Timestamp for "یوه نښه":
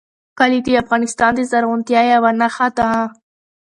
2.13-2.67